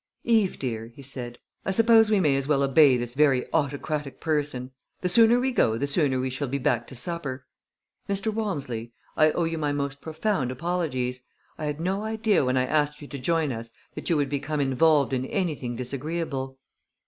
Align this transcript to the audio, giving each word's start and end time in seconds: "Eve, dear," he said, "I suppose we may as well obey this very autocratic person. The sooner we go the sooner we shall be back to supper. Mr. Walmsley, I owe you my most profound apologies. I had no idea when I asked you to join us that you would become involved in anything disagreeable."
"Eve, 0.23 0.57
dear," 0.57 0.87
he 0.87 1.03
said, 1.03 1.37
"I 1.63 1.69
suppose 1.69 2.09
we 2.09 2.19
may 2.19 2.35
as 2.35 2.47
well 2.47 2.63
obey 2.63 2.97
this 2.97 3.13
very 3.13 3.45
autocratic 3.53 4.19
person. 4.19 4.71
The 5.01 5.07
sooner 5.07 5.39
we 5.39 5.51
go 5.51 5.77
the 5.77 5.85
sooner 5.85 6.19
we 6.19 6.31
shall 6.31 6.47
be 6.47 6.57
back 6.57 6.87
to 6.87 6.95
supper. 6.95 7.45
Mr. 8.09 8.33
Walmsley, 8.33 8.93
I 9.15 9.29
owe 9.29 9.43
you 9.43 9.59
my 9.59 9.73
most 9.73 10.01
profound 10.01 10.49
apologies. 10.49 11.19
I 11.55 11.65
had 11.65 11.79
no 11.79 12.01
idea 12.01 12.43
when 12.43 12.57
I 12.57 12.65
asked 12.65 12.99
you 12.99 13.07
to 13.09 13.19
join 13.19 13.51
us 13.51 13.69
that 13.93 14.09
you 14.09 14.17
would 14.17 14.29
become 14.29 14.59
involved 14.59 15.13
in 15.13 15.27
anything 15.27 15.75
disagreeable." 15.75 16.57